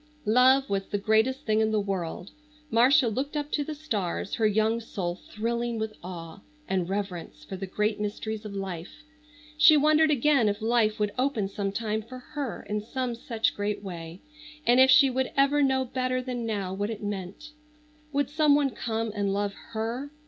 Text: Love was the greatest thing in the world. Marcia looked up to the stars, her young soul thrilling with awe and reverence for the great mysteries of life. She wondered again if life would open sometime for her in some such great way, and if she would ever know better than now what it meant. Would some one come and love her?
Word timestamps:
Love 0.25 0.67
was 0.67 0.87
the 0.87 0.97
greatest 0.97 1.45
thing 1.45 1.59
in 1.59 1.69
the 1.69 1.79
world. 1.79 2.31
Marcia 2.71 3.07
looked 3.07 3.37
up 3.37 3.51
to 3.51 3.63
the 3.63 3.75
stars, 3.75 4.33
her 4.33 4.47
young 4.47 4.79
soul 4.79 5.13
thrilling 5.29 5.77
with 5.77 5.93
awe 6.03 6.39
and 6.67 6.89
reverence 6.89 7.43
for 7.45 7.55
the 7.55 7.67
great 7.67 7.99
mysteries 7.99 8.43
of 8.43 8.55
life. 8.55 9.03
She 9.59 9.77
wondered 9.77 10.09
again 10.09 10.49
if 10.49 10.59
life 10.59 10.97
would 10.99 11.11
open 11.19 11.47
sometime 11.49 12.01
for 12.01 12.17
her 12.17 12.65
in 12.67 12.81
some 12.81 13.13
such 13.13 13.55
great 13.55 13.83
way, 13.83 14.21
and 14.65 14.79
if 14.79 14.89
she 14.89 15.11
would 15.11 15.31
ever 15.37 15.61
know 15.61 15.85
better 15.85 16.19
than 16.19 16.47
now 16.47 16.73
what 16.73 16.89
it 16.89 17.03
meant. 17.03 17.51
Would 18.11 18.27
some 18.31 18.55
one 18.55 18.71
come 18.71 19.11
and 19.13 19.31
love 19.31 19.53
her? 19.53 20.09